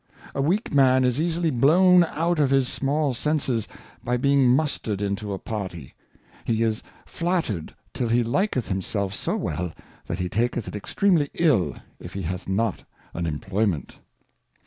[0.33, 3.67] A weak man is easily blown out of his small senses,
[4.03, 5.93] by being muster'd into a Party;
[6.43, 9.71] he is flattered till he liketh himself so weU,
[10.07, 12.83] that he taketh it extremely Ul if he hath not
[13.13, 13.97] an Employment.